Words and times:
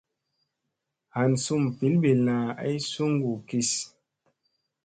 Han 1.15 1.31
sum 1.43 1.63
ɓilɓilla 1.77 2.35
ay 2.65 2.75
suŋgu 2.91 3.31
kis. 3.47 3.71